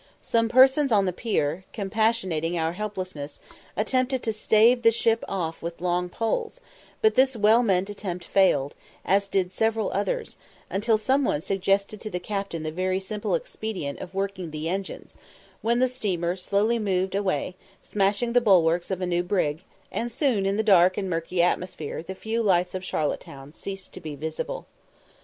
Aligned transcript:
Some 0.23 0.49
persons 0.49 0.91
on 0.91 1.05
the 1.05 1.13
pier, 1.13 1.63
compassionating 1.73 2.57
our 2.57 2.73
helplessness, 2.73 3.39
attempted 3.77 4.23
to 4.23 4.33
stave 4.33 4.81
the 4.81 4.89
ship 4.89 5.23
off 5.27 5.61
with 5.61 5.79
long 5.79 6.09
poles, 6.09 6.59
but 7.03 7.13
this 7.13 7.35
well 7.35 7.61
meant 7.61 7.87
attempt 7.87 8.25
failed, 8.25 8.73
as 9.05 9.27
did 9.27 9.51
several 9.51 9.91
others, 9.93 10.37
until 10.71 10.97
some 10.97 11.23
one 11.23 11.39
suggested 11.41 12.01
to 12.01 12.09
the 12.09 12.19
captain 12.19 12.63
the 12.63 12.71
very 12.71 12.99
simple 12.99 13.35
expedient 13.35 13.99
of 13.99 14.15
working 14.15 14.49
the 14.49 14.67
engines, 14.67 15.17
when 15.61 15.77
the 15.77 15.87
steamer 15.87 16.29
moved 16.31 16.41
slowly 16.41 17.07
away, 17.13 17.55
smashing 17.83 18.33
the 18.33 18.41
bulwarks 18.41 18.89
of 18.89 19.01
a 19.01 19.05
new 19.05 19.21
brig, 19.21 19.61
and 19.91 20.11
soon 20.11 20.47
in 20.47 20.57
the 20.57 20.63
dark 20.63 20.97
and 20.97 21.11
murky 21.11 21.43
atmosphere 21.43 22.01
the 22.01 22.15
few 22.15 22.41
lights 22.41 22.73
of 22.73 22.83
Charlotte 22.83 23.19
Town 23.19 23.53
ceased 23.53 23.93
to 23.93 24.01
be 24.01 24.15
visible. 24.15 24.65